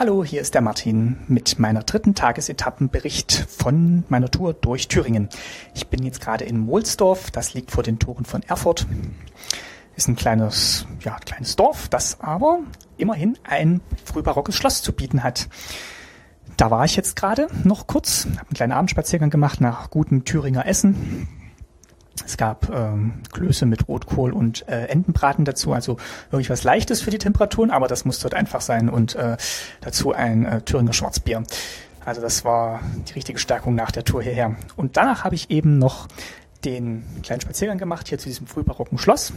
Hallo, 0.00 0.22
hier 0.22 0.40
ist 0.40 0.54
der 0.54 0.60
Martin 0.60 1.18
mit 1.26 1.58
meiner 1.58 1.82
dritten 1.82 2.14
Tagesetappenbericht 2.14 3.32
von 3.48 4.04
meiner 4.08 4.30
Tour 4.30 4.54
durch 4.54 4.86
Thüringen. 4.86 5.28
Ich 5.74 5.88
bin 5.88 6.04
jetzt 6.04 6.20
gerade 6.20 6.44
in 6.44 6.56
Mohlsdorf, 6.56 7.32
das 7.32 7.52
liegt 7.52 7.72
vor 7.72 7.82
den 7.82 7.98
Toren 7.98 8.24
von 8.24 8.44
Erfurt. 8.44 8.86
Ist 9.96 10.06
ein 10.06 10.14
kleines, 10.14 10.86
ja, 11.00 11.16
kleines 11.18 11.56
Dorf, 11.56 11.88
das 11.88 12.20
aber 12.20 12.60
immerhin 12.96 13.36
ein 13.42 13.80
frühbarockes 14.04 14.54
Schloss 14.54 14.82
zu 14.82 14.92
bieten 14.92 15.24
hat. 15.24 15.48
Da 16.56 16.70
war 16.70 16.84
ich 16.84 16.94
jetzt 16.94 17.16
gerade 17.16 17.48
noch 17.64 17.88
kurz, 17.88 18.26
habe 18.26 18.42
einen 18.42 18.54
kleinen 18.54 18.72
Abendspaziergang 18.74 19.30
gemacht 19.30 19.60
nach 19.60 19.90
gutem 19.90 20.24
Thüringer 20.24 20.64
Essen 20.64 21.26
es 22.24 22.36
gab 22.36 22.70
ähm, 22.70 23.22
Klöße 23.32 23.66
mit 23.66 23.88
Rotkohl 23.88 24.32
und 24.32 24.68
äh, 24.68 24.86
Entenbraten 24.86 25.44
dazu, 25.44 25.72
also 25.72 25.96
wirklich 26.30 26.50
was 26.50 26.64
Leichtes 26.64 27.00
für 27.00 27.10
die 27.10 27.18
Temperaturen, 27.18 27.70
aber 27.70 27.88
das 27.88 28.04
muss 28.04 28.18
dort 28.20 28.34
einfach 28.34 28.60
sein 28.60 28.88
und 28.88 29.14
äh, 29.14 29.36
dazu 29.80 30.12
ein 30.12 30.44
äh, 30.44 30.60
Thüringer 30.62 30.92
Schwarzbier. 30.92 31.42
Also 32.04 32.20
das 32.20 32.44
war 32.44 32.80
die 33.08 33.12
richtige 33.12 33.38
Stärkung 33.38 33.74
nach 33.74 33.90
der 33.90 34.04
Tour 34.04 34.22
hierher. 34.22 34.56
Und 34.76 34.96
danach 34.96 35.24
habe 35.24 35.34
ich 35.34 35.50
eben 35.50 35.78
noch 35.78 36.08
den 36.64 37.04
kleinen 37.22 37.40
Spaziergang 37.40 37.78
gemacht 37.78 38.08
hier 38.08 38.18
zu 38.18 38.28
diesem 38.28 38.46
frühbarocken 38.46 38.98
Schloss. 38.98 39.32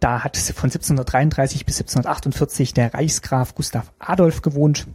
Da 0.00 0.22
hat 0.22 0.36
von 0.36 0.70
1733 0.70 1.66
bis 1.66 1.80
1748 1.80 2.74
der 2.74 2.94
Reichsgraf 2.94 3.54
Gustav 3.54 3.92
Adolf 3.98 4.42
gewohnt. 4.42 4.86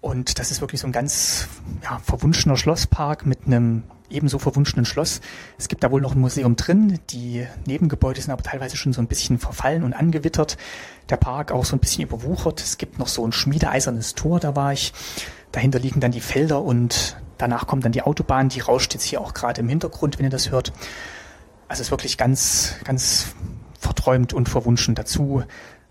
Und 0.00 0.38
das 0.38 0.50
ist 0.50 0.60
wirklich 0.60 0.80
so 0.80 0.86
ein 0.86 0.92
ganz 0.92 1.48
ja, 1.82 1.98
verwunschener 2.04 2.56
Schlosspark 2.56 3.26
mit 3.26 3.46
einem 3.46 3.84
ebenso 4.10 4.38
verwunschenen 4.38 4.84
Schloss. 4.84 5.20
Es 5.58 5.68
gibt 5.68 5.82
da 5.82 5.90
wohl 5.90 6.00
noch 6.00 6.14
ein 6.14 6.20
Museum 6.20 6.56
drin. 6.56 6.98
Die 7.10 7.46
Nebengebäude 7.66 8.20
sind 8.20 8.30
aber 8.30 8.42
teilweise 8.42 8.76
schon 8.76 8.92
so 8.92 9.00
ein 9.00 9.08
bisschen 9.08 9.38
verfallen 9.38 9.82
und 9.82 9.92
angewittert. 9.92 10.56
Der 11.08 11.16
Park 11.16 11.52
auch 11.52 11.64
so 11.64 11.76
ein 11.76 11.80
bisschen 11.80 12.04
überwuchert. 12.04 12.60
Es 12.60 12.78
gibt 12.78 12.98
noch 12.98 13.08
so 13.08 13.26
ein 13.26 13.32
schmiedeeisernes 13.32 14.14
Tor, 14.14 14.40
da 14.40 14.56
war 14.56 14.72
ich. 14.72 14.92
Dahinter 15.52 15.78
liegen 15.78 16.00
dann 16.00 16.12
die 16.12 16.20
Felder 16.20 16.62
und 16.62 17.16
danach 17.38 17.66
kommt 17.66 17.84
dann 17.84 17.92
die 17.92 18.02
Autobahn. 18.02 18.48
Die 18.48 18.60
rauscht 18.60 18.94
jetzt 18.94 19.04
hier 19.04 19.20
auch 19.20 19.34
gerade 19.34 19.60
im 19.60 19.68
Hintergrund, 19.68 20.18
wenn 20.18 20.26
ihr 20.26 20.30
das 20.30 20.50
hört. 20.50 20.72
Also 21.68 21.80
es 21.80 21.88
ist 21.88 21.90
wirklich 21.90 22.18
ganz, 22.18 22.74
ganz 22.84 23.34
verträumt 23.78 24.32
und 24.32 24.48
verwunschen. 24.48 24.94
Dazu 24.94 25.44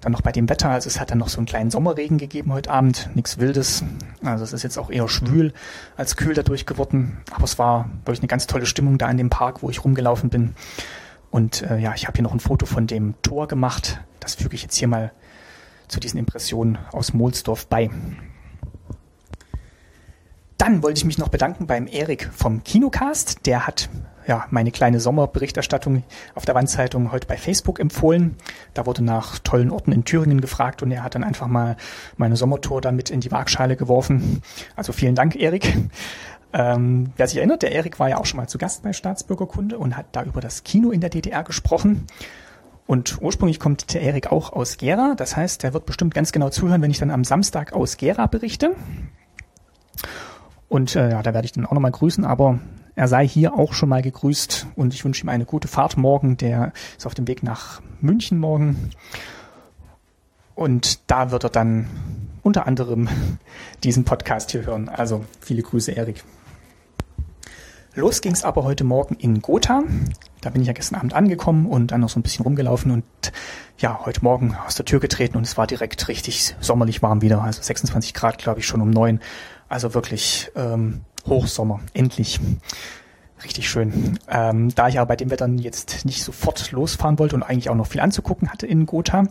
dann 0.04 0.12
noch 0.12 0.22
bei 0.22 0.32
dem 0.32 0.50
Wetter, 0.50 0.70
also 0.70 0.88
es 0.88 1.00
hat 1.00 1.12
dann 1.12 1.18
noch 1.18 1.30
so 1.30 1.38
einen 1.38 1.46
kleinen 1.46 1.72
Sommerregen 1.72 2.18
gegeben 2.18 2.52
heute 2.52 2.72
Abend, 2.72 3.10
nichts 3.16 3.38
Wildes. 3.38 3.84
Also 4.24 4.44
es 4.44 4.54
ist 4.54 4.64
jetzt 4.64 4.78
auch 4.78 4.90
eher 4.90 5.08
schwül 5.08 5.54
als 5.96 6.16
kühl 6.16 6.34
dadurch 6.34 6.66
geworden. 6.66 7.18
Aber 7.32 7.46
es 7.46 7.58
war 7.58 7.90
wirklich 8.06 8.20
eine 8.20 8.28
ganz 8.28 8.48
tolle 8.48 8.66
Stimmung 8.66 8.98
da 8.98 9.10
in 9.10 9.18
dem 9.18 9.30
Park, 9.30 9.64
wo 9.64 9.70
ich 9.70 9.84
rumgelaufen 9.84 10.30
bin. 10.30 10.56
Und 11.32 11.62
äh, 11.64 11.80
ja, 11.80 11.94
ich 11.96 12.06
habe 12.06 12.16
hier 12.16 12.24
noch 12.24 12.34
ein 12.34 12.40
Foto 12.40 12.66
von 12.66 12.86
dem 12.86 13.16
Tor 13.22 13.48
gemacht. 13.48 14.02
Das 14.20 14.36
füge 14.36 14.56
ich 14.56 14.62
jetzt 14.62 14.76
hier 14.76 14.88
mal 14.88 15.12
zu 15.88 16.00
diesen 16.00 16.20
Impressionen 16.20 16.78
aus 16.92 17.14
Mohlsdorf 17.14 17.68
bei. 17.68 17.90
Dann 20.64 20.82
wollte 20.82 21.00
ich 21.00 21.04
mich 21.04 21.18
noch 21.18 21.28
bedanken 21.28 21.68
beim 21.68 21.88
Erik 21.88 22.30
vom 22.34 22.64
Kinocast. 22.64 23.46
Der 23.46 23.68
hat 23.68 23.90
ja, 24.26 24.46
meine 24.50 24.72
kleine 24.72 25.02
Sommerberichterstattung 25.02 26.04
auf 26.36 26.46
der 26.46 26.56
Wandzeitung 26.56 27.12
heute 27.12 27.28
bei 27.28 27.36
Facebook 27.36 27.82
empfohlen. 27.82 28.38
Da 28.74 28.86
wurde 28.86 29.04
nach 29.04 29.40
tollen 29.40 29.72
Orten 29.72 29.92
in 29.92 30.06
Thüringen 30.06 30.40
gefragt 30.40 30.82
und 30.82 30.90
er 30.92 31.04
hat 31.04 31.16
dann 31.16 31.26
einfach 31.26 31.48
mal 31.48 31.76
meine 32.16 32.38
Sommertour 32.38 32.80
damit 32.80 33.10
in 33.10 33.20
die 33.20 33.30
Waagschale 33.30 33.76
geworfen. 33.76 34.42
Also 34.78 34.94
vielen 34.94 35.16
Dank, 35.16 35.36
Erik. 35.36 35.76
Ähm, 36.54 37.12
wer 37.18 37.28
sich 37.28 37.40
erinnert, 37.40 37.62
der 37.64 37.74
Erik 37.74 38.00
war 38.00 38.08
ja 38.08 38.18
auch 38.18 38.26
schon 38.26 38.38
mal 38.38 38.48
zu 38.48 38.58
Gast 38.58 38.84
bei 38.84 38.94
Staatsbürgerkunde 38.94 39.78
und 39.78 39.98
hat 39.98 40.06
da 40.14 40.24
über 40.24 40.40
das 40.40 40.64
Kino 40.64 40.92
in 40.92 41.02
der 41.02 41.10
DDR 41.10 41.44
gesprochen. 41.44 42.08
Und 42.88 43.22
ursprünglich 43.22 43.60
kommt 43.60 43.94
der 43.94 44.02
Erik 44.02 44.32
auch 44.32 44.54
aus 44.54 44.78
Gera. 44.78 45.16
Das 45.18 45.36
heißt, 45.36 45.66
er 45.66 45.74
wird 45.74 45.86
bestimmt 45.86 46.14
ganz 46.14 46.32
genau 46.32 46.50
zuhören, 46.50 46.82
wenn 46.82 46.92
ich 46.92 47.00
dann 47.00 47.12
am 47.12 47.26
Samstag 47.26 47.74
aus 47.74 47.98
Gera 47.98 48.28
berichte. 48.28 48.76
Und 50.70 50.96
äh, 50.96 51.12
ja, 51.12 51.22
da 51.24 51.34
werde 51.34 51.46
ich 51.46 51.52
dann 51.52 51.66
auch 51.66 51.74
nochmal 51.74 51.92
grüßen, 51.92 52.26
aber 52.26 52.60
er 52.96 53.08
sei 53.08 53.28
hier 53.28 53.54
auch 53.56 53.74
schon 53.74 53.90
mal 53.90 54.02
gegrüßt 54.02 54.68
und 54.76 54.94
ich 54.94 55.04
wünsche 55.04 55.26
ihm 55.26 55.30
eine 55.30 55.46
gute 55.46 55.68
Fahrt 55.68 55.98
morgen. 55.98 56.38
Der 56.38 56.74
ist 56.98 57.06
auf 57.06 57.16
dem 57.16 57.28
Weg 57.28 57.44
nach 57.44 57.82
München 58.02 58.38
morgen. 58.38 58.92
Und 60.56 61.00
da 61.10 61.32
wird 61.32 61.44
er 61.44 61.50
dann 61.50 61.88
unter 62.44 62.68
anderem 62.68 63.10
diesen 63.84 64.04
Podcast 64.04 64.52
hier 64.52 64.66
hören. 64.66 64.90
Also 64.90 65.26
viele 65.40 65.64
Grüße, 65.64 65.92
Erik. 65.92 66.24
Los 67.96 68.22
ging 68.22 68.34
es 68.34 68.44
aber 68.44 68.64
heute 68.64 68.84
Morgen 68.84 69.16
in 69.16 69.42
Gotha. 69.42 69.84
Da 70.42 70.50
bin 70.50 70.62
ich 70.62 70.68
ja 70.68 70.74
gestern 70.74 70.98
Abend 71.00 71.14
angekommen 71.14 71.68
und 71.68 71.92
dann 71.92 72.02
noch 72.02 72.10
so 72.10 72.20
ein 72.20 72.24
bisschen 72.24 72.44
rumgelaufen 72.44 72.92
und 72.92 73.04
ja, 73.80 74.00
heute 74.06 74.24
Morgen 74.24 74.56
aus 74.66 74.76
der 74.76 74.86
Tür 74.86 75.00
getreten 75.00 75.38
und 75.38 75.44
es 75.44 75.58
war 75.58 75.68
direkt 75.68 76.08
richtig 76.08 76.56
sommerlich 76.60 77.02
warm 77.02 77.22
wieder. 77.22 77.42
Also 77.42 77.62
26 77.62 78.14
Grad, 78.14 78.38
glaube 78.38 78.60
ich, 78.60 78.68
schon 78.68 78.82
um 78.82 78.90
neun. 78.90 79.20
Also 79.68 79.94
wirklich 79.94 80.52
ähm, 80.56 81.02
Hochsommer, 81.28 81.80
endlich. 81.94 82.40
Richtig 83.44 83.70
schön. 83.70 84.20
Ähm, 84.30 84.74
da 84.74 84.88
ich 84.88 85.00
aber 85.00 85.10
bei 85.10 85.16
dem 85.16 85.30
Wetter 85.30 85.48
jetzt 85.48 86.06
nicht 86.06 86.24
sofort 86.24 86.72
losfahren 86.72 87.20
wollte 87.20 87.36
und 87.36 87.44
eigentlich 87.44 87.70
auch 87.70 87.76
noch 87.76 87.88
viel 87.88 88.00
anzugucken 88.00 88.50
hatte 88.50 88.68
in 88.68 88.86
Gotha, 88.86 89.26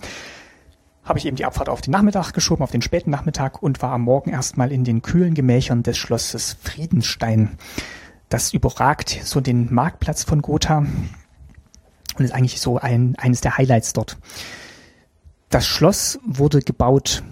habe 1.04 1.18
ich 1.18 1.26
eben 1.26 1.36
die 1.36 1.44
Abfahrt 1.44 1.68
auf 1.68 1.80
den 1.80 1.92
Nachmittag 1.92 2.32
geschoben, 2.32 2.62
auf 2.62 2.70
den 2.70 2.82
späten 2.82 3.10
Nachmittag 3.10 3.62
und 3.62 3.80
war 3.80 3.92
am 3.92 4.02
Morgen 4.02 4.30
erstmal 4.30 4.70
in 4.70 4.84
den 4.84 5.02
kühlen 5.02 5.34
Gemächern 5.34 5.82
des 5.82 5.96
Schlosses 5.96 6.56
Friedenstein. 6.60 7.56
Das 8.28 8.52
überragt 8.52 9.20
so 9.24 9.40
den 9.40 9.72
Marktplatz 9.72 10.24
von 10.24 10.42
Gotha 10.42 10.84
und 12.18 12.24
ist 12.24 12.32
eigentlich 12.32 12.60
so 12.60 12.78
ein, 12.78 13.14
eines 13.18 13.40
der 13.40 13.56
Highlights 13.58 13.92
dort. 13.92 14.18
Das 15.50 15.66
Schloss 15.66 16.18
wurde 16.24 16.60
gebaut 16.60 17.22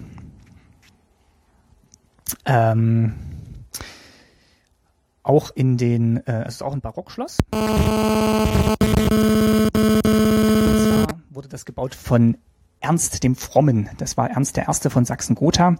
ähm, 2.45 3.13
auch 5.23 5.51
in 5.51 5.77
den, 5.77 6.25
äh, 6.25 6.43
es 6.45 6.55
ist 6.55 6.63
auch 6.63 6.73
ein 6.73 6.81
Barockschloss. 6.81 7.37
Und 7.51 7.59
zwar 10.79 11.07
wurde 11.29 11.47
das 11.47 11.65
gebaut 11.65 11.95
von 11.95 12.37
Ernst 12.79 13.23
dem 13.23 13.35
Frommen. 13.35 13.89
Das 13.97 14.17
war 14.17 14.31
Ernst 14.31 14.57
der 14.57 14.67
Erste 14.67 14.89
von 14.89 15.05
Sachsen-Gotha 15.05 15.75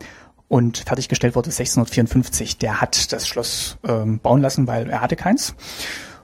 und 0.47 0.78
fertiggestellt 0.78 1.35
wurde 1.35 1.50
1654. 1.50 2.59
Der 2.59 2.81
hat 2.81 3.11
das 3.11 3.28
Schloss 3.28 3.78
ähm, 3.84 4.19
bauen 4.19 4.41
lassen, 4.41 4.67
weil 4.67 4.90
er 4.90 5.01
hatte 5.01 5.16
keins. 5.16 5.56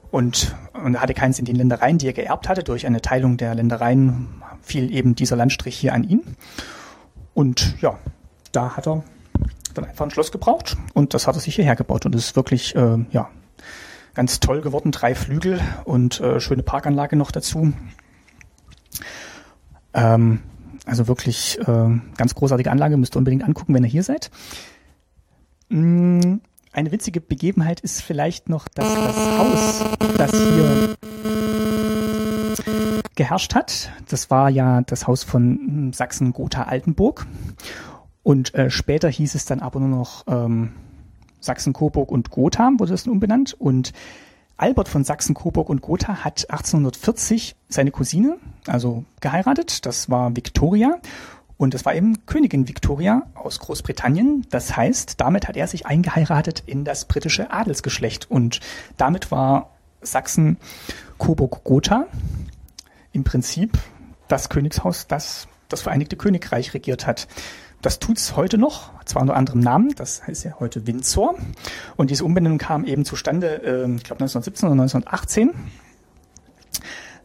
Und, 0.10 0.56
und 0.74 1.02
hatte 1.02 1.14
keins 1.14 1.38
in 1.38 1.46
den 1.46 1.56
Ländereien, 1.56 1.98
die 1.98 2.08
er 2.08 2.14
geerbt 2.14 2.48
hatte. 2.48 2.64
Durch 2.64 2.86
eine 2.86 3.02
Teilung 3.02 3.38
der 3.38 3.54
Ländereien 3.56 4.42
fiel 4.62 4.94
eben 4.94 5.16
dieser 5.16 5.36
Landstrich 5.36 5.78
hier 5.78 5.94
an 5.94 6.04
ihn. 6.04 6.22
Und 7.34 7.76
ja, 7.82 7.98
da 8.52 8.78
hat 8.78 8.88
er 8.88 9.04
dann 9.74 9.86
einfach 9.86 10.06
ein 10.06 10.12
Schloss 10.12 10.32
gebraucht 10.32 10.78
und 10.94 11.14
das 11.14 11.28
hat 11.28 11.36
er 11.36 11.42
sich 11.42 11.56
hierher 11.56 11.76
gebaut 11.76 12.06
und 12.06 12.16
es 12.16 12.28
ist 12.28 12.36
wirklich, 12.36 12.76
äh, 12.76 12.98
ja, 13.12 13.30
ganz 14.16 14.40
toll 14.40 14.62
geworden. 14.62 14.92
Drei 14.92 15.14
Flügel 15.14 15.62
und 15.86 16.20
äh, 16.20 16.40
schöne 16.40 16.64
Parkanlage 16.64 17.16
noch 17.16 17.32
dazu. 17.32 17.74
Ähm, 19.94 20.40
also 20.86 21.08
wirklich 21.08 21.60
äh, 21.60 22.00
ganz 22.18 22.34
großartige 22.34 22.72
Anlage, 22.72 22.98
müsst 22.98 23.16
ihr 23.16 23.20
unbedingt 23.20 23.44
angucken, 23.44 23.74
wenn 23.76 23.84
ihr 23.84 23.90
hier 23.90 24.04
seid. 24.04 24.32
Mm, 25.70 26.38
eine 26.78 26.92
witzige 26.92 27.22
Begebenheit 27.22 27.80
ist 27.80 28.04
vielleicht 28.04 28.50
noch, 28.50 28.68
dass 28.68 28.94
das 28.94 29.16
Haus, 29.40 29.84
das 30.16 30.32
hier 30.32 30.96
geherrscht 33.16 33.56
hat, 33.56 33.92
das 34.08 34.30
war 34.30 34.52
ja 34.52 34.82
das 34.82 35.08
Haus 35.08 35.24
von 35.24 35.92
Sachsen-Gotha-Altenburg. 35.92 37.26
Und 38.22 38.54
äh, 38.54 38.70
später 38.70 39.10
hieß 39.10 39.34
es 39.34 39.46
dann 39.46 39.60
aber 39.60 39.80
nur 39.80 39.90
noch 39.90 40.26
ähm, 40.28 40.74
Sachsen-Coburg 41.40 42.12
und 42.12 42.30
Gotha, 42.30 42.72
wurde 42.78 42.92
das 42.92 43.06
dann 43.06 43.14
umbenannt. 43.14 43.56
Und 43.58 43.92
Albert 44.56 44.88
von 44.88 45.04
Sachsen-Coburg 45.04 45.70
und 45.70 45.82
Gotha 45.82 46.24
hat 46.24 46.48
1840 46.52 47.56
seine 47.70 47.90
Cousine, 47.90 48.38
also 48.68 49.04
geheiratet. 49.20 49.88
Das 49.88 50.12
war 50.12 50.36
Victoria. 50.36 51.00
Und 51.58 51.74
das 51.74 51.86
war 51.86 51.96
eben 51.96 52.26
Königin 52.26 52.68
Victoria 52.68 53.24
aus 53.34 53.60
Großbritannien. 53.60 54.46
Das 54.50 54.76
heißt, 54.78 55.20
damit 55.20 55.48
hat 55.48 55.58
er 55.58 55.66
sich 55.68 55.88
eingeheiratet 55.88 56.64
in 56.66 56.84
das 56.84 57.06
britische 57.06 57.52
Adelsgeschlecht. 57.52 58.30
Und 58.30 58.60
damit 58.98 59.32
war 59.32 59.72
Sachsen-Coburg-Gotha 60.02 62.06
im 63.12 63.24
Prinzip 63.24 63.78
das 64.28 64.50
Königshaus, 64.50 65.08
das 65.08 65.48
das 65.70 65.82
Vereinigte 65.82 66.16
Königreich 66.16 66.74
regiert 66.74 67.08
hat. 67.08 67.28
Das 67.82 68.00
tut's 68.00 68.36
heute 68.36 68.58
noch, 68.58 68.92
zwar 69.06 69.22
unter 69.22 69.36
anderem 69.36 69.60
Namen, 69.60 69.94
das 69.96 70.26
heißt 70.26 70.46
ja 70.46 70.56
heute 70.60 70.88
Windsor. 70.88 71.36
Und 71.96 72.10
diese 72.10 72.26
Umbenennung 72.26 72.58
kam 72.58 72.86
eben 72.86 73.06
zustande, 73.06 73.62
äh, 73.64 73.96
ich 73.96 74.04
glaube 74.04 74.22
1917 74.22 74.68
oder 74.68 74.82
1918, 74.82 75.52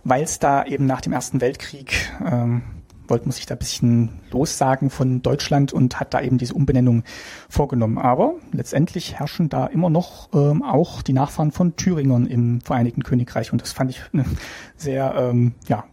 weil 0.04 0.24
es 0.24 0.38
da 0.38 0.64
eben 0.64 0.86
nach 0.86 1.00
dem 1.00 1.12
Ersten 1.12 1.40
Weltkrieg 1.40 2.12
ähm, 2.24 2.62
wollte 3.08 3.26
man 3.26 3.32
sich 3.32 3.46
da 3.46 3.54
ein 3.54 3.58
bisschen 3.58 4.20
lossagen 4.30 4.90
von 4.90 5.22
Deutschland 5.22 5.72
und 5.72 6.00
hat 6.00 6.14
da 6.14 6.20
eben 6.20 6.38
diese 6.38 6.54
Umbenennung 6.54 7.04
vorgenommen. 7.48 7.98
Aber 7.98 8.34
letztendlich 8.52 9.18
herrschen 9.18 9.48
da 9.48 9.66
immer 9.66 9.90
noch 9.90 10.28
ähm, 10.34 10.62
auch 10.62 11.02
die 11.02 11.12
Nachfahren 11.12 11.52
von 11.52 11.76
Thüringern 11.76 12.26
im 12.26 12.60
Vereinigten 12.60 13.02
Königreich. 13.02 13.52
Und 13.52 13.62
das 13.62 13.72
fand 13.72 13.90
ich 13.90 14.00
eine 14.12 14.24
sehr 14.76 15.14
ähm, 15.16 15.54
ja, 15.68 15.84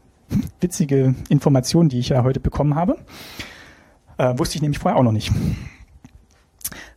witzige 0.60 1.16
Information, 1.30 1.90
die 1.90 2.00
ich 2.00 2.10
ja 2.10 2.24
heute 2.24 2.40
bekommen 2.40 2.76
habe. 2.76 2.98
Äh, 4.18 4.38
wusste 4.38 4.56
ich 4.56 4.62
nämlich 4.62 4.80
vorher 4.80 5.00
auch 5.00 5.04
noch 5.04 5.12
nicht. 5.12 5.32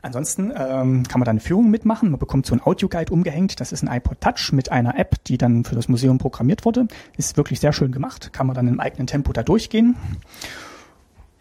Ansonsten 0.02 0.52
ähm, 0.56 1.02
kann 1.08 1.19
man 1.20 1.24
da 1.24 1.30
eine 1.30 1.40
Führung 1.40 1.70
mitmachen. 1.70 2.10
Man 2.10 2.20
bekommt 2.20 2.46
so 2.46 2.54
ein 2.54 2.62
Audioguide 2.62 3.12
umgehängt. 3.12 3.60
Das 3.60 3.72
ist 3.72 3.82
ein 3.82 3.94
iPod 3.94 4.20
Touch 4.20 4.52
mit 4.52 4.70
einer 4.70 4.98
App, 4.98 5.22
die 5.24 5.38
dann 5.38 5.64
für 5.64 5.74
das 5.74 5.88
Museum 5.88 6.19
programmiert 6.19 6.64
wurde. 6.64 6.86
Ist 7.16 7.36
wirklich 7.36 7.60
sehr 7.60 7.72
schön 7.72 7.92
gemacht. 7.92 8.32
Kann 8.32 8.46
man 8.46 8.54
dann 8.54 8.69
im 8.69 8.80
eigenen 8.80 9.06
Tempo 9.06 9.32
da 9.32 9.42
durchgehen. 9.42 9.96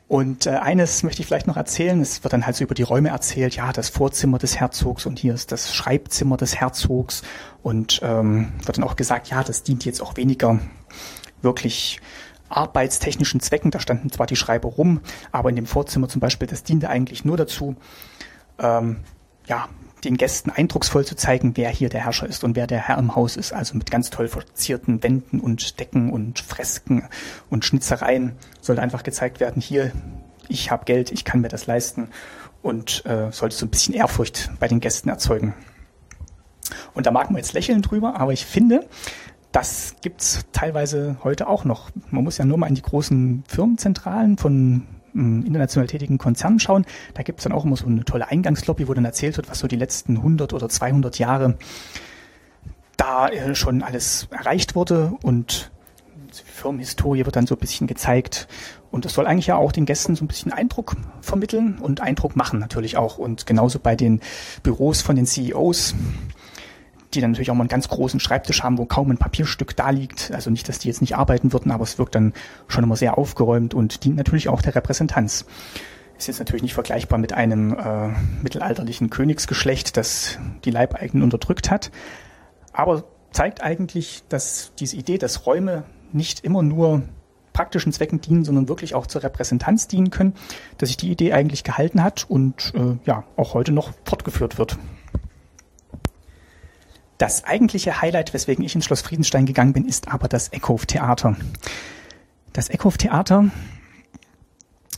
Und 0.08 0.46
äh, 0.46 0.50
eines 0.50 1.04
möchte 1.04 1.22
ich 1.22 1.28
vielleicht 1.28 1.48
noch 1.48 1.56
erzählen. 1.56 2.02
Es 2.02 2.22
wird 2.22 2.34
dann 2.34 2.46
halt 2.46 2.58
so 2.58 2.66
über 2.66 2.76
die 2.76 2.84
Räume 2.84 3.10
erzählt. 3.10 3.56
Ja, 3.56 3.72
das 3.72 3.88
Vorzimmer 3.88 4.40
des 4.40 4.60
Herzogs 4.60 5.06
und 5.06 5.20
hier 5.20 5.34
ist 5.34 5.54
das 5.54 5.74
Schreibzimmer 5.74 6.36
des 6.36 6.60
Herzogs. 6.60 7.22
Und 7.64 8.02
ähm, 8.04 8.52
wird 8.66 8.78
dann 8.78 8.84
auch 8.84 8.98
gesagt, 8.98 9.30
ja, 9.30 9.42
das 9.42 9.64
dient 9.64 9.86
jetzt 9.86 10.02
auch 10.02 10.18
weniger 10.18 10.60
wirklich 11.42 12.02
arbeitstechnischen 12.50 13.40
Zwecken. 13.40 13.72
Da 13.72 13.80
standen 13.80 14.12
zwar 14.12 14.28
die 14.28 14.36
Schreiber 14.36 14.70
rum, 14.70 15.00
aber 15.32 15.50
in 15.50 15.56
dem 15.56 15.66
Vorzimmer 15.66 16.10
zum 16.10 16.20
Beispiel, 16.20 16.48
das 16.48 16.64
diente 16.64 16.90
eigentlich 16.90 17.26
nur 17.26 17.38
dazu, 17.38 17.76
ähm, 18.60 18.98
ja, 19.46 19.68
den 20.04 20.18
Gästen 20.18 20.50
eindrucksvoll 20.50 21.06
zu 21.06 21.16
zeigen, 21.16 21.58
wer 21.58 21.70
hier 21.70 21.90
der 21.90 22.06
Herrscher 22.06 22.28
ist 22.28 22.44
und 22.44 22.56
wer 22.56 22.68
der 22.68 22.80
Herr 22.80 22.98
im 22.98 23.16
Haus 23.16 23.38
ist. 23.38 23.54
Also 23.54 23.78
mit 23.78 23.92
ganz 23.92 24.10
toll 24.10 24.28
verzierten 24.28 25.04
Wänden 25.04 25.40
und 25.40 25.80
Decken 25.80 26.12
und 26.12 26.40
Fresken 26.40 27.08
und 27.50 27.66
Schnitzereien 27.66 28.34
sollte 28.62 28.82
einfach 28.82 29.04
gezeigt 29.04 29.40
werden, 29.40 29.62
hier, 29.62 29.92
ich 30.48 30.72
habe 30.72 30.86
Geld, 30.86 31.12
ich 31.12 31.24
kann 31.24 31.42
mir 31.42 31.50
das 31.50 31.68
leisten 31.68 32.10
und 32.62 33.06
äh, 33.06 33.32
sollte 33.32 33.56
so 33.56 33.66
ein 33.66 33.70
bisschen 33.70 33.94
Ehrfurcht 33.94 34.52
bei 34.60 34.68
den 34.68 34.80
Gästen 34.80 35.10
erzeugen. 35.10 35.54
Und 36.94 37.06
da 37.06 37.12
mag 37.12 37.30
man 37.30 37.38
jetzt 37.38 37.54
lächeln 37.54 37.82
drüber, 37.82 38.20
aber 38.20 38.34
ich 38.34 38.46
finde, 38.46 38.88
das 39.52 39.96
gibt's 40.02 40.46
teilweise 40.54 41.18
heute 41.24 41.48
auch 41.48 41.66
noch. 41.66 41.90
Man 42.10 42.24
muss 42.24 42.38
ja 42.38 42.46
nur 42.46 42.58
mal 42.58 42.68
in 42.68 42.76
die 42.76 42.82
großen 42.82 43.44
Firmenzentralen 43.48 44.38
von 44.38 44.88
international 45.14 45.88
tätigen 45.88 46.18
Konzernen 46.18 46.60
schauen, 46.60 46.86
da 47.14 47.24
gibt 47.24 47.40
es 47.40 47.44
dann 47.44 47.54
auch 47.54 47.66
immer 47.66 47.76
so 47.76 47.86
eine 47.86 48.06
tolle 48.06 48.30
Eingangslobby, 48.30 48.88
wo 48.88 48.94
dann 48.94 49.06
erzählt 49.06 49.38
wird, 49.38 49.50
was 49.50 49.60
so 49.60 49.68
die 49.68 49.76
letzten 49.76 50.18
100 50.18 50.54
oder 50.54 50.70
200 50.70 51.20
Jahre 51.20 51.58
da 52.98 53.30
äh, 53.30 53.56
schon 53.56 53.82
alles 53.84 54.28
erreicht 54.32 54.76
wurde. 54.76 55.14
Und 55.24 55.72
die 56.30 56.52
Firmenhistorie 56.52 57.26
wird 57.26 57.36
dann 57.36 57.48
so 57.48 57.56
ein 57.56 57.60
bisschen 57.60 57.88
gezeigt. 57.88 58.48
Und 58.92 59.06
das 59.06 59.14
soll 59.14 59.26
eigentlich 59.26 59.48
ja 59.48 59.56
auch 59.56 59.72
den 59.72 59.86
Gästen 59.86 60.16
so 60.16 60.24
ein 60.24 60.28
bisschen 60.28 60.52
Eindruck 60.52 60.96
vermitteln 61.22 61.80
und 61.80 62.02
Eindruck 62.02 62.36
machen 62.36 62.60
natürlich 62.60 62.98
auch. 62.98 63.18
Und 63.18 63.46
genauso 63.46 63.80
bei 63.80 63.96
den 63.96 64.22
Büros 64.64 65.02
von 65.02 65.16
den 65.16 65.26
CEOs 65.26 65.96
die 67.14 67.22
dann 67.22 67.32
natürlich 67.32 67.52
auch 67.52 67.56
mal 67.56 67.64
einen 67.64 67.70
ganz 67.70 67.88
großen 67.88 68.20
Schreibtisch 68.20 68.64
haben, 68.64 68.78
wo 68.78 68.86
kaum 68.86 69.12
ein 69.12 69.18
Papierstück 69.18 69.76
da 69.76 69.90
liegt. 69.90 70.32
Also 70.34 70.50
nicht, 70.50 70.68
dass 70.70 70.80
die 70.80 70.88
jetzt 70.88 71.02
nicht 71.02 71.16
arbeiten 71.16 71.54
würden, 71.54 71.72
aber 71.72 71.84
es 71.84 71.98
wirkt 71.98 72.16
dann 72.16 72.34
schon 72.68 72.84
immer 72.84 72.96
sehr 72.96 73.18
aufgeräumt 73.18 73.74
und 73.74 74.04
dient 74.04 74.16
natürlich 74.16 74.50
auch 74.50 74.62
der 74.62 74.76
Repräsentanz. 74.76 75.46
Ist 76.18 76.28
jetzt 76.28 76.40
natürlich 76.40 76.62
nicht 76.62 76.74
vergleichbar 76.74 77.18
mit 77.18 77.34
einem 77.34 77.74
äh, 77.74 78.10
mittelalterlichen 78.44 79.10
Königsgeschlecht, 79.10 79.98
das 79.98 80.38
die 80.66 80.72
Leibeigenen 80.72 81.24
unterdrückt 81.24 81.72
hat, 81.72 81.92
aber 82.74 83.04
zeigt 83.32 83.62
eigentlich, 83.62 84.24
dass 84.30 84.74
diese 84.78 84.98
Idee, 84.98 85.18
dass 85.18 85.46
Räume 85.46 85.84
nicht 86.12 86.42
immer 86.42 86.62
nur 86.62 87.02
praktischen 87.54 87.92
Zwecken 87.92 88.22
dienen, 88.22 88.46
sondern 88.46 88.70
wirklich 88.70 88.96
auch 88.96 89.08
zur 89.08 89.24
Repräsentanz 89.24 89.88
dienen 89.88 90.10
können, 90.10 90.34
dass 90.78 90.90
sich 90.90 90.98
die 90.98 91.12
Idee 91.12 91.34
eigentlich 91.34 91.64
gehalten 91.64 92.04
hat 92.04 92.26
und 92.30 92.74
äh, 92.76 92.98
ja 93.06 93.24
auch 93.36 93.54
heute 93.54 93.72
noch 93.72 93.92
fortgeführt 94.06 94.58
wird. 94.58 94.78
Das 97.22 97.44
eigentliche 97.44 98.02
Highlight, 98.02 98.34
weswegen 98.34 98.66
ich 98.66 98.74
ins 98.74 98.86
Schloss 98.86 99.04
Friedenstein 99.04 99.46
gegangen 99.46 99.74
bin, 99.74 99.86
ist 99.86 100.08
aber 100.08 100.28
das 100.28 100.48
Eckhof 100.48 100.88
Theater. 100.88 101.36
Das 102.52 102.70
Eckhof 102.70 102.98
Theater 102.98 103.52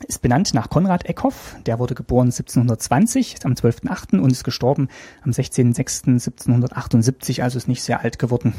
ist 0.08 0.22
benannt 0.22 0.54
nach 0.54 0.70
Konrad 0.70 1.06
Eckhoff. 1.06 1.58
Der 1.66 1.80
wurde 1.80 1.96
geboren 1.96 2.28
1720 2.28 3.40
am 3.44 3.52
12.8. 3.52 4.22
und 4.22 4.32
ist 4.32 4.46
gestorben 4.46 4.88
am 5.22 5.32
16.06.1778, 5.32 7.42
also 7.42 7.58
ist 7.58 7.68
nicht 7.68 7.84
sehr 7.84 8.00
alt 8.00 8.20
geworden. 8.20 8.54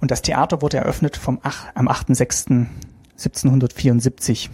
Und 0.00 0.12
das 0.12 0.22
Theater 0.22 0.62
wurde 0.62 0.76
eröffnet 0.76 1.16
vom 1.16 1.40
ach, 1.42 1.66
am 1.74 1.88
8.06.1774. 1.88 4.48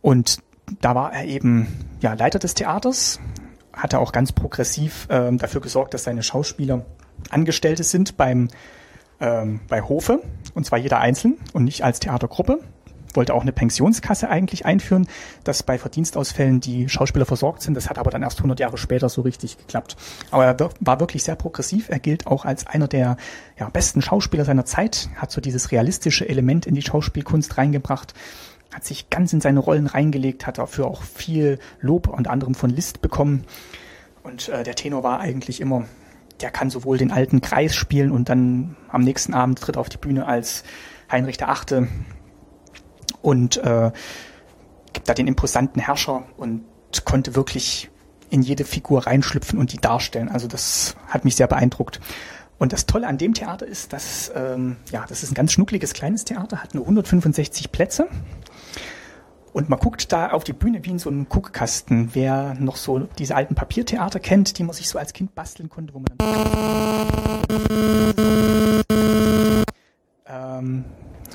Und 0.00 0.38
da 0.80 0.94
war 0.94 1.12
er 1.12 1.26
eben 1.26 1.68
ja, 2.00 2.14
Leiter 2.14 2.38
des 2.38 2.54
Theaters 2.54 3.20
hat 3.76 3.92
er 3.92 4.00
auch 4.00 4.10
ganz 4.10 4.32
progressiv 4.32 5.06
äh, 5.08 5.30
dafür 5.36 5.60
gesorgt, 5.60 5.94
dass 5.94 6.04
seine 6.04 6.22
Schauspieler 6.22 6.84
Angestellte 7.30 7.84
sind 7.84 8.16
beim 8.16 8.48
ähm, 9.20 9.60
bei 9.68 9.82
Hofe 9.82 10.20
und 10.54 10.66
zwar 10.66 10.78
jeder 10.78 11.00
einzeln 11.00 11.36
und 11.52 11.64
nicht 11.64 11.84
als 11.84 12.00
Theatergruppe. 12.00 12.60
Wollte 13.14 13.32
auch 13.32 13.42
eine 13.42 13.52
Pensionskasse 13.52 14.28
eigentlich 14.28 14.66
einführen, 14.66 15.08
dass 15.42 15.62
bei 15.62 15.78
Verdienstausfällen 15.78 16.60
die 16.60 16.86
Schauspieler 16.90 17.24
versorgt 17.24 17.62
sind. 17.62 17.74
Das 17.74 17.88
hat 17.88 17.98
aber 17.98 18.10
dann 18.10 18.22
erst 18.22 18.38
100 18.38 18.60
Jahre 18.60 18.76
später 18.76 19.08
so 19.08 19.22
richtig 19.22 19.56
geklappt. 19.56 19.96
Aber 20.30 20.44
er 20.44 20.70
war 20.80 21.00
wirklich 21.00 21.22
sehr 21.22 21.36
progressiv. 21.36 21.88
Er 21.88 21.98
gilt 21.98 22.26
auch 22.26 22.44
als 22.44 22.66
einer 22.66 22.88
der 22.88 23.16
ja, 23.58 23.70
besten 23.70 24.02
Schauspieler 24.02 24.44
seiner 24.44 24.66
Zeit. 24.66 25.08
Hat 25.16 25.30
so 25.30 25.40
dieses 25.40 25.72
realistische 25.72 26.28
Element 26.28 26.66
in 26.66 26.74
die 26.74 26.82
Schauspielkunst 26.82 27.56
reingebracht 27.56 28.12
hat 28.72 28.84
sich 28.84 29.10
ganz 29.10 29.32
in 29.32 29.40
seine 29.40 29.60
Rollen 29.60 29.86
reingelegt, 29.86 30.46
hat 30.46 30.58
dafür 30.58 30.86
auch 30.86 31.02
viel 31.02 31.58
Lob 31.80 32.08
unter 32.08 32.30
anderem 32.30 32.54
von 32.54 32.70
Liszt 32.70 33.00
bekommen. 33.00 33.44
Und 34.22 34.48
äh, 34.48 34.64
der 34.64 34.74
Tenor 34.74 35.02
war 35.02 35.20
eigentlich 35.20 35.60
immer, 35.60 35.84
der 36.40 36.50
kann 36.50 36.70
sowohl 36.70 36.98
den 36.98 37.12
alten 37.12 37.40
Kreis 37.40 37.74
spielen 37.74 38.10
und 38.10 38.28
dann 38.28 38.76
am 38.88 39.02
nächsten 39.02 39.34
Abend 39.34 39.58
tritt 39.60 39.76
auf 39.76 39.88
die 39.88 39.98
Bühne 39.98 40.26
als 40.26 40.64
Heinrich 41.10 41.36
der 41.36 41.48
Achte 41.48 41.88
und 43.22 43.56
äh, 43.58 43.92
gibt 44.92 45.08
da 45.08 45.14
den 45.14 45.28
imposanten 45.28 45.80
Herrscher 45.80 46.24
und 46.36 46.64
konnte 47.04 47.34
wirklich 47.34 47.90
in 48.30 48.42
jede 48.42 48.64
Figur 48.64 49.06
reinschlüpfen 49.06 49.58
und 49.58 49.72
die 49.72 49.78
darstellen. 49.78 50.28
Also 50.28 50.48
das 50.48 50.96
hat 51.08 51.24
mich 51.24 51.36
sehr 51.36 51.46
beeindruckt. 51.46 52.00
Und 52.58 52.72
das 52.72 52.86
Tolle 52.86 53.06
an 53.06 53.18
dem 53.18 53.34
Theater 53.34 53.66
ist, 53.66 53.92
dass 53.92 54.32
ähm, 54.34 54.76
ja, 54.90 55.04
das 55.08 55.22
ist 55.22 55.30
ein 55.30 55.34
ganz 55.34 55.52
schnuckliges 55.52 55.92
kleines 55.92 56.24
Theater, 56.24 56.62
hat 56.62 56.74
nur 56.74 56.84
165 56.84 57.70
Plätze 57.70 58.08
und 59.56 59.70
man 59.70 59.78
guckt 59.78 60.12
da 60.12 60.32
auf 60.32 60.44
die 60.44 60.52
Bühne 60.52 60.84
wie 60.84 60.90
in 60.90 60.98
so 60.98 61.08
einem 61.08 61.30
Guckkasten. 61.30 62.10
Wer 62.12 62.54
noch 62.58 62.76
so 62.76 63.08
diese 63.18 63.34
alten 63.34 63.54
Papiertheater 63.54 64.20
kennt, 64.20 64.58
die 64.58 64.64
man 64.64 64.74
sich 64.74 64.86
so 64.86 64.98
als 64.98 65.14
Kind 65.14 65.34
basteln 65.34 65.70
konnte, 65.70 65.94
wo 65.94 66.00
man 66.00 66.08
dann 66.18 66.26
ähm, 70.26 70.84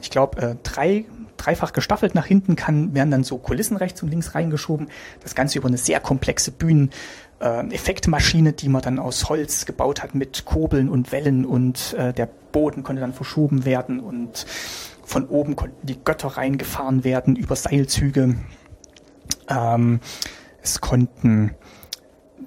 ich 0.02 0.12
glaube, 0.12 0.40
äh, 0.40 0.56
drei, 0.62 1.06
dreifach 1.42 1.74
gestaffelt 1.74 2.16
nach 2.16 2.26
hinten 2.26 2.56
kann, 2.56 2.94
werden 2.94 3.12
dann 3.12 3.24
so 3.24 3.38
Kulissen 3.38 3.78
rechts 3.78 4.04
und 4.04 4.10
links 4.10 4.36
reingeschoben. 4.36 4.88
Das 5.22 5.36
Ganze 5.36 5.58
über 5.58 5.68
eine 5.68 5.78
sehr 5.78 6.00
komplexe 6.00 6.52
Bühnen, 6.52 6.92
äh, 7.40 7.68
Effektmaschine, 7.74 8.54
die 8.54 8.70
man 8.70 8.82
dann 8.82 9.00
aus 9.00 9.30
Holz 9.30 9.66
gebaut 9.66 10.04
hat 10.04 10.16
mit 10.16 10.46
Kurbeln 10.46 10.90
und 10.90 11.12
Wellen 11.12 11.46
und 11.46 11.94
äh, 11.94 12.14
der 12.14 12.30
Boden 12.52 12.84
konnte 12.84 13.02
dann 13.02 13.14
verschoben 13.14 13.66
werden 13.66 14.00
und 14.00 14.46
von 15.04 15.28
oben 15.28 15.56
konnten 15.56 15.86
die 15.86 15.98
Götter 16.04 16.30
reingefahren 16.30 17.04
werden 17.04 17.36
über 17.36 17.56
Seilzüge. 17.56 18.36
Ähm, 19.50 20.00
es 20.62 20.80
konnten 20.80 21.56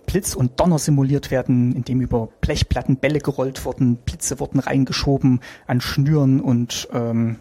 Blitz 0.06 0.34
und 0.34 0.60
Donner 0.60 0.78
simuliert 0.78 1.30
werden, 1.30 1.74
indem 1.74 2.00
über 2.00 2.28
Blechplatten 2.40 2.96
Bälle 2.96 3.18
gerollt 3.18 3.64
wurden, 3.64 3.96
Blitze 3.96 4.38
wurden 4.38 4.60
reingeschoben 4.60 5.40
an 5.66 5.80
Schnüren 5.80 6.40
und 6.40 6.88
ähm, 6.92 7.36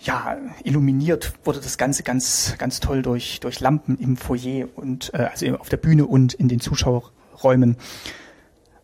ja, 0.00 0.36
illuminiert 0.64 1.32
wurde 1.44 1.60
das 1.60 1.78
Ganze 1.78 2.02
ganz, 2.02 2.54
ganz 2.58 2.80
toll 2.80 3.02
durch, 3.02 3.40
durch 3.40 3.60
Lampen 3.60 3.98
im 3.98 4.16
Foyer 4.16 4.68
und 4.76 5.12
äh, 5.14 5.28
also 5.30 5.56
auf 5.56 5.68
der 5.68 5.76
Bühne 5.76 6.06
und 6.06 6.34
in 6.34 6.48
den 6.48 6.60
Zuschauerräumen. 6.60 7.76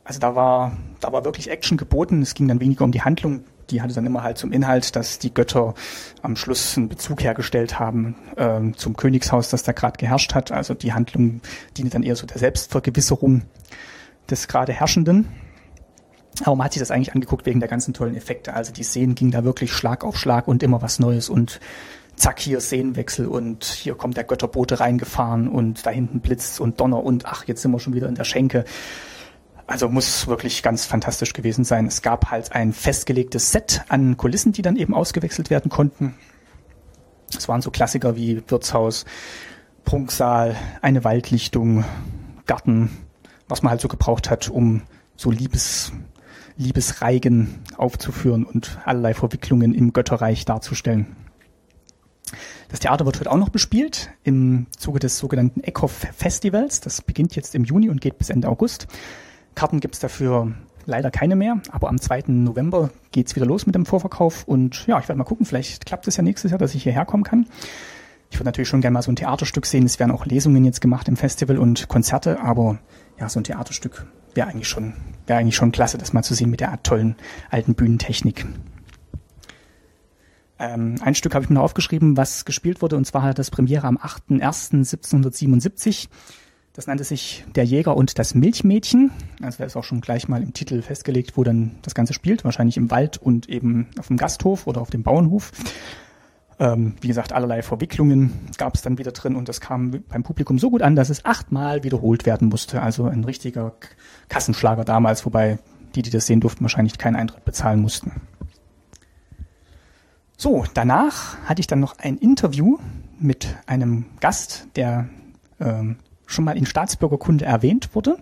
Also 0.03 0.21
da 0.21 0.35
war, 0.35 0.77
da 1.01 1.13
war 1.13 1.25
wirklich 1.25 1.51
Action 1.51 1.79
geboten. 1.79 2.21
Es 2.21 2.35
ging 2.35 2.49
dann 2.49 2.61
weniger 2.61 2.85
um 2.85 2.93
die 2.93 3.03
Handlung 3.03 3.45
die 3.71 3.83
hatte 3.83 3.95
dann 3.95 4.07
immer 4.07 4.23
halt 4.23 4.39
zum 4.39 4.53
Inhalt, 4.53 4.97
dass 4.97 5.19
die 5.19 5.33
Götter 5.33 5.75
am 6.23 6.37
Schluss 6.37 6.77
einen 6.77 6.89
Bezug 6.89 7.23
hergestellt 7.23 7.79
haben 7.79 8.17
ähm, 8.37 8.77
zum 8.77 8.97
Königshaus, 8.97 9.51
das 9.51 9.63
da 9.63 9.73
gerade 9.73 9.99
geherrscht 9.99 10.35
hat. 10.35 10.53
Also 10.53 10.75
die 10.75 10.93
Handlung 10.93 11.41
diente 11.77 11.93
dann 11.93 12.03
eher 12.03 12.17
so 12.17 12.27
der 12.27 12.39
Selbstvergewisserung 12.39 13.43
des 14.31 14.49
gerade 14.49 14.73
Herrschenden. 14.73 15.29
Man 16.45 16.65
hat 16.65 16.73
sich 16.73 16.81
das 16.81 16.91
eigentlich 16.91 17.15
angeguckt 17.15 17.47
wegen 17.47 17.61
der 17.61 17.69
ganzen 17.69 17.95
tollen 17.95 18.17
Effekte. 18.17 18.55
Also 18.55 18.73
die 18.73 18.83
Szenen 18.83 19.15
gingen 19.15 19.31
da 19.31 19.45
wirklich 19.45 19.73
Schlag 19.73 20.05
auf 20.05 20.19
Schlag 20.19 20.49
und 20.49 20.63
immer 20.63 20.83
was 20.83 20.99
Neues 20.99 21.29
und 21.29 21.61
zack, 22.17 22.41
hier 22.41 22.61
Szenenwechsel 22.61 23.27
und 23.27 23.65
hier 23.65 23.95
kommt 23.95 24.17
der 24.17 24.25
Götterbote 24.25 24.81
reingefahren 24.81 25.49
und 25.49 25.87
da 25.87 25.91
hinten 25.91 26.21
blitzt 26.21 26.61
und 26.61 26.81
Donner 26.81 27.03
und 27.03 27.27
ach, 27.27 27.45
jetzt 27.45 27.63
sind 27.63 27.71
wir 27.71 27.81
schon 27.81 27.95
wieder 27.95 28.09
in 28.09 28.15
der 28.15 28.25
Schenke. 28.25 28.65
Also 29.67 29.89
muss 29.89 30.27
wirklich 30.27 30.63
ganz 30.63 30.85
fantastisch 30.85 31.33
gewesen 31.33 31.65
sein. 31.65 31.87
Es 31.87 32.03
gab 32.03 32.31
halt 32.31 32.53
ein 32.53 32.73
festgelegtes 32.73 33.51
Set 33.51 33.83
an 33.89 34.17
Kulissen, 34.17 34.53
die 34.53 34.63
dann 34.63 34.77
eben 34.77 34.95
ausgewechselt 34.95 35.51
werden 35.51 35.71
konnten. 35.71 36.15
Es 37.37 37.49
waren 37.49 37.63
so 37.63 37.71
Klassiker 37.71 38.17
wie 38.17 38.43
Wirtshaus, 38.49 39.07
Prunksaal, 39.85 40.55
eine 40.83 41.05
Waldlichtung, 41.05 41.85
Garten, 42.47 42.91
was 43.49 43.63
man 43.63 43.71
halt 43.71 43.81
so 43.81 43.89
gebraucht 43.89 44.31
hat, 44.31 44.49
um 44.49 44.83
so 45.17 45.31
Liebes, 45.31 45.93
Liebesreigen 46.57 47.63
aufzuführen 47.77 48.45
und 48.45 48.79
allerlei 48.85 49.15
Verwicklungen 49.15 49.75
im 49.75 49.93
Götterreich 49.93 50.45
darzustellen. 50.45 51.17
Das 52.69 52.81
Theater 52.81 53.07
wird 53.07 53.21
heute 53.21 53.31
auch 53.31 53.37
noch 53.37 53.51
bespielt 53.51 54.11
im 54.23 54.67
Zuge 54.77 54.99
des 54.99 55.19
sogenannten 55.19 55.63
Eckhoff 55.63 56.07
Festivals. 56.17 56.81
Das 56.81 57.03
beginnt 57.03 57.37
jetzt 57.37 57.55
im 57.55 57.65
Juni 57.65 57.89
und 57.89 58.01
geht 58.01 58.19
bis 58.19 58.31
Ende 58.31 58.49
August. 58.49 58.87
Karten 59.55 59.81
gibt's 59.81 60.01
dafür 60.01 60.53
leider 60.87 61.11
keine 61.11 61.37
mehr, 61.37 61.61
aber 61.71 61.89
am 61.89 62.01
2. 62.01 62.25
November 62.29 62.91
geht's 63.13 63.37
wieder 63.37 63.47
los 63.47 63.67
mit 63.67 63.75
dem 63.75 63.87
Vorverkauf 63.87 64.45
und 64.47 64.87
ja, 64.87 64.99
ich 64.99 65.09
werde 65.09 65.19
mal 65.19 65.25
gucken, 65.25 65.47
vielleicht 65.47 65.87
klappt 65.87 66.07
es 66.09 66.17
ja 66.17 66.23
nächstes 66.23 66.51
Jahr, 66.51 66.59
dass 66.59 66.75
ich 66.75 66.83
hierher 66.83 67.05
kommen 67.05 67.25
kann. 67.25 67.47
Ich 68.31 68.39
würde 68.39 68.47
natürlich 68.47 68.69
schon 68.69 68.81
gerne 68.81 68.95
mal 68.95 69.03
so 69.03 69.13
ein 69.13 69.17
Theaterstück 69.17 69.65
sehen. 69.65 69.87
Es 69.87 70.01
werden 70.01 70.11
auch 70.11 70.27
Lesungen 70.27 70.65
jetzt 70.65 70.81
gemacht 70.81 71.07
im 71.09 71.17
Festival 71.17 71.59
und 71.59 71.89
Konzerte, 71.89 72.41
aber 72.41 72.79
ja, 73.19 73.29
so 73.29 73.39
ein 73.39 73.45
Theaterstück 73.45 74.07
wäre 74.35 74.49
eigentlich 74.49 74.69
schon, 74.69 74.95
wäre 75.27 75.39
eigentlich 75.39 75.57
schon 75.57 75.73
klasse, 75.73 75.99
das 75.99 76.13
mal 76.13 76.23
zu 76.23 76.35
sehen 76.35 76.51
mit 76.51 76.61
der 76.61 76.83
tollen 76.83 77.17
alten 77.51 77.75
Bühnentechnik. 77.75 78.47
Ähm, 80.59 80.97
ein 81.01 81.15
Stück 81.15 81.35
habe 81.35 81.45
ich 81.45 81.51
mir 81.51 81.55
noch 81.55 81.65
aufgeschrieben, 81.65 82.17
was 82.17 82.45
gespielt 82.45 82.83
wurde, 82.83 82.97
und 82.97 83.07
zwar 83.07 83.23
hat 83.23 83.39
das 83.39 83.51
Premiere 83.51 83.87
am 83.87 83.99
8.1.1777. 83.99 86.09
Das 86.73 86.89
nannte 86.89 87.05
sich 87.05 87.45
Der 87.55 87.65
Jäger 87.65 87.97
und 87.97 88.19
das 88.19 88.35
Milchmädchen. 88.35 89.13
Also 89.41 89.59
da 89.59 89.65
ist 89.65 89.77
auch 89.77 89.85
schon 89.85 90.01
gleich 90.01 90.27
mal 90.27 90.43
im 90.43 90.55
Titel 90.55 90.83
festgelegt, 90.83 91.37
wo 91.37 91.45
dann 91.45 91.77
das 91.83 91.95
Ganze 91.95 92.15
spielt. 92.15 92.45
Wahrscheinlich 92.45 92.77
im 92.77 92.91
Wald 92.91 93.17
und 93.17 93.49
eben 93.49 93.87
auf 93.97 94.09
dem 94.09 94.17
Gasthof 94.17 94.67
oder 94.67 94.81
auf 94.81 94.91
dem 94.91 95.05
Bauernhof. 95.05 95.53
Ähm, 96.59 96.95
wie 97.01 97.09
gesagt, 97.09 97.33
allerlei 97.33 97.63
Verwicklungen 97.63 98.33
gab 98.59 98.75
es 98.75 98.83
dann 98.83 98.99
wieder 98.99 99.13
drin 99.13 99.35
und 99.35 99.49
das 99.49 99.61
kam 99.61 100.03
beim 100.09 100.23
Publikum 100.23 100.59
so 100.59 100.71
gut 100.71 100.83
an, 100.83 100.95
dass 100.95 101.11
es 101.11 101.25
achtmal 101.25 101.83
wiederholt 101.83 102.27
werden 102.27 102.49
musste. 102.49 102.81
Also 102.81 103.07
ein 103.07 103.25
richtiger 103.25 103.73
Kassenschlager 104.29 104.85
damals, 104.85 105.27
wobei 105.27 105.59
die, 105.95 106.03
die 106.03 106.11
das 106.11 106.27
sehen 106.27 106.41
durften, 106.41 106.63
wahrscheinlich 106.63 106.99
keinen 106.99 107.17
Eintritt 107.17 107.45
bezahlen 107.45 107.81
mussten. 107.81 108.13
So, 110.37 110.65
danach 110.75 111.39
hatte 111.47 111.61
ich 111.61 111.67
dann 111.67 111.81
noch 111.81 111.99
ein 111.99 112.19
Interview 112.19 112.79
mit 113.19 113.57
einem 113.67 114.07
Gast, 114.21 114.67
der 114.77 115.09
ähm, 115.61 115.97
schon 116.27 116.45
mal 116.45 116.57
in 116.57 116.67
Staatsbürgerkunde 116.67 117.45
erwähnt 117.45 117.95
wurde. 117.95 118.19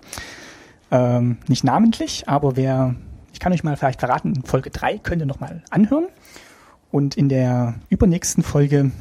Ähm, 0.90 1.38
nicht 1.48 1.64
namentlich, 1.64 2.28
aber 2.28 2.56
wer, 2.56 2.94
ich 3.32 3.40
kann 3.40 3.52
euch 3.52 3.64
mal 3.64 3.76
vielleicht 3.76 4.00
verraten, 4.00 4.42
Folge 4.44 4.70
3 4.70 4.98
könnt 4.98 5.22
ihr 5.22 5.26
nochmal 5.26 5.62
anhören. 5.70 6.08
Und 6.92 7.16
in 7.16 7.28
der 7.28 7.74
übernächsten 7.88 8.44
Folge 8.44 8.92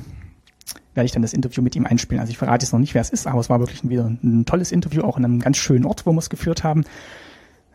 werde 0.96 1.06
ich 1.06 1.12
dann 1.12 1.22
das 1.22 1.34
Interview 1.34 1.62
mit 1.62 1.76
ihm 1.76 1.86
einspielen. 1.86 2.20
Also 2.20 2.32
ich 2.32 2.38
verrate 2.40 2.66
jetzt 2.66 2.74
noch 2.74 2.80
nicht, 2.80 2.96
wer 2.96 3.02
es 3.02 3.12
ist, 3.12 3.28
aber 3.28 3.40
es 3.40 3.50
war 3.50 3.60
wirklich 3.60 3.88
wieder 3.88 4.06
ein 4.06 4.46
tolles 4.46 4.72
Interview, 4.72 5.04
auch 5.04 5.18
in 5.18 5.26
einem 5.26 5.40
ganz 5.40 5.58
schönen 5.58 5.86
Ort, 5.86 6.08
wo 6.08 6.12
wir 6.12 6.20
es 6.20 6.32
geführt 6.32 6.64
haben. 6.64 6.86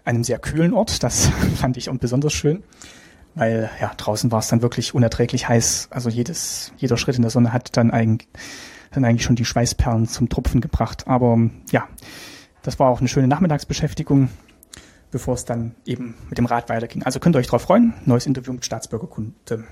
Einem 0.05 0.25
sehr 0.25 0.41
kühlen 0.41 0.73
Ort, 0.73 1.05
das 1.05 1.27
fand 1.55 1.77
ich 1.77 1.89
auch 1.89 1.97
besonders 1.97 2.33
schön 2.33 2.65
weil 3.37 3.71
ja, 3.81 3.93
draußen 3.97 4.33
war 4.33 4.41
es 4.41 4.49
dann 4.49 4.63
wirklich 4.63 4.95
unerträglich 4.95 5.49
heiß. 5.49 5.89
Also 5.91 6.09
jedes, 6.09 6.73
jeder 6.79 6.97
Schritt 6.97 7.17
in 7.17 7.23
der 7.23 7.31
Sonne 7.31 7.53
hat 7.53 7.77
dann 7.77 7.91
eigentlich, 7.91 8.29
dann 8.91 9.05
eigentlich 9.05 9.23
schon 9.23 9.37
die 9.37 9.45
Schweißperlen 9.45 10.09
zum 10.09 10.29
Tropfen 10.29 10.61
gebracht. 10.61 11.07
Aber 11.07 11.39
ja, 11.71 11.87
das 12.63 12.79
war 12.79 12.89
auch 12.89 12.99
eine 12.99 13.09
schöne 13.09 13.29
Nachmittagsbeschäftigung, 13.29 14.31
bevor 15.11 15.35
es 15.35 15.45
dann 15.45 15.75
eben 15.85 16.15
mit 16.31 16.39
dem 16.39 16.47
Rad 16.47 16.71
weiterging. 16.71 17.03
Also 17.03 17.21
könnt 17.21 17.37
ihr 17.37 17.39
euch 17.39 17.47
drauf 17.47 17.63
freuen. 17.63 17.93
Neues 18.07 18.27
Interview 18.27 18.55
mit 18.55 18.65
Staatsbürgerkunde. 18.65 19.65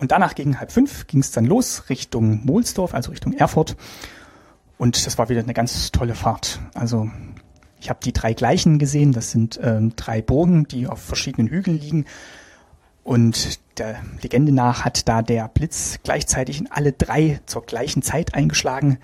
Und 0.00 0.12
danach 0.12 0.34
gegen 0.34 0.58
halb 0.58 0.72
fünf 0.72 1.06
ging 1.06 1.20
es 1.20 1.30
dann 1.30 1.44
los 1.44 1.84
Richtung 1.90 2.44
Mohlsdorf, 2.44 2.94
also 2.94 3.10
Richtung 3.10 3.34
Erfurt. 3.34 3.76
Und 4.78 5.06
das 5.06 5.18
war 5.18 5.28
wieder 5.28 5.42
eine 5.42 5.52
ganz 5.52 5.92
tolle 5.92 6.14
Fahrt. 6.14 6.58
Also 6.72 7.10
ich 7.80 7.90
habe 7.90 8.00
die 8.02 8.14
drei 8.14 8.32
gleichen 8.32 8.78
gesehen. 8.78 9.12
Das 9.12 9.30
sind 9.30 9.60
ähm, 9.62 9.94
drei 9.96 10.22
Burgen, 10.22 10.66
die 10.66 10.86
auf 10.86 11.02
verschiedenen 11.02 11.48
Hügeln 11.48 11.78
liegen. 11.78 12.06
Und 13.04 13.60
der 13.78 13.96
Legende 14.22 14.52
nach 14.52 14.86
hat 14.86 15.06
da 15.06 15.20
der 15.20 15.48
Blitz 15.48 15.98
gleichzeitig 16.02 16.60
in 16.60 16.70
alle 16.70 16.92
drei 16.92 17.40
zur 17.44 17.64
gleichen 17.66 18.00
Zeit 18.02 18.34
eingeschlagen. 18.34 18.98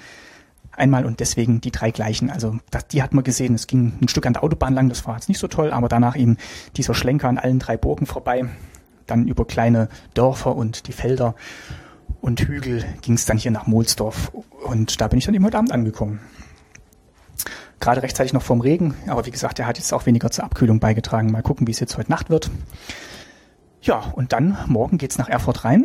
Einmal 0.72 1.04
und 1.04 1.20
deswegen 1.20 1.60
die 1.60 1.72
drei 1.72 1.90
gleichen. 1.90 2.30
Also 2.30 2.58
das, 2.70 2.86
die 2.88 3.02
hat 3.02 3.12
man 3.12 3.24
gesehen. 3.24 3.54
Es 3.54 3.66
ging 3.66 3.98
ein 4.00 4.08
Stück 4.08 4.26
an 4.26 4.32
der 4.32 4.44
Autobahn 4.44 4.74
lang, 4.74 4.88
das 4.88 5.06
war 5.06 5.16
jetzt 5.16 5.28
nicht 5.28 5.38
so 5.38 5.48
toll, 5.48 5.72
aber 5.72 5.88
danach 5.88 6.16
eben 6.16 6.38
dieser 6.76 6.94
Schlenker 6.94 7.28
an 7.28 7.38
allen 7.38 7.58
drei 7.58 7.76
Burgen 7.76 8.06
vorbei. 8.06 8.46
Dann 9.06 9.28
über 9.28 9.44
kleine 9.44 9.88
Dörfer 10.14 10.56
und 10.56 10.88
die 10.88 10.92
Felder 10.92 11.34
und 12.20 12.40
Hügel 12.40 12.84
ging 13.02 13.14
es 13.14 13.24
dann 13.24 13.38
hier 13.38 13.50
nach 13.50 13.66
Mohlsdorf. 13.66 14.32
Und 14.64 15.00
da 15.00 15.08
bin 15.08 15.18
ich 15.18 15.26
dann 15.26 15.34
eben 15.34 15.44
heute 15.44 15.58
Abend 15.58 15.72
angekommen. 15.72 16.20
Gerade 17.78 18.02
rechtzeitig 18.02 18.32
noch 18.32 18.42
vorm 18.42 18.60
Regen, 18.60 18.94
aber 19.06 19.26
wie 19.26 19.30
gesagt, 19.30 19.58
er 19.58 19.66
hat 19.66 19.78
jetzt 19.78 19.92
auch 19.92 20.06
weniger 20.06 20.30
zur 20.30 20.44
Abkühlung 20.44 20.80
beigetragen. 20.80 21.30
Mal 21.30 21.42
gucken, 21.42 21.66
wie 21.66 21.72
es 21.72 21.80
jetzt 21.80 21.98
heute 21.98 22.10
Nacht 22.10 22.30
wird. 22.30 22.50
Ja, 23.82 24.00
und 24.14 24.32
dann 24.32 24.56
morgen 24.66 24.98
geht's 24.98 25.18
nach 25.18 25.28
Erfurt 25.28 25.64
rein 25.64 25.84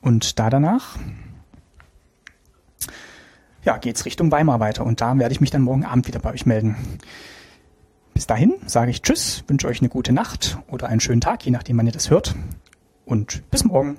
und 0.00 0.38
da 0.38 0.50
danach 0.50 0.98
ja, 3.64 3.76
geht's 3.76 4.04
Richtung 4.04 4.32
Weimar 4.32 4.60
weiter 4.60 4.84
und 4.84 5.00
da 5.00 5.18
werde 5.18 5.32
ich 5.32 5.40
mich 5.40 5.50
dann 5.50 5.62
morgen 5.62 5.84
Abend 5.84 6.06
wieder 6.06 6.18
bei 6.18 6.32
euch 6.32 6.46
melden. 6.46 6.76
Bis 8.14 8.26
dahin 8.26 8.54
sage 8.66 8.90
ich 8.90 9.02
Tschüss, 9.02 9.44
wünsche 9.46 9.66
euch 9.68 9.80
eine 9.80 9.88
gute 9.88 10.12
Nacht 10.12 10.58
oder 10.68 10.88
einen 10.88 11.00
schönen 11.00 11.20
Tag, 11.20 11.44
je 11.44 11.50
nachdem 11.50 11.78
wann 11.78 11.86
ihr 11.86 11.92
das 11.92 12.10
hört 12.10 12.34
und 13.04 13.48
bis 13.50 13.64
morgen. 13.64 13.96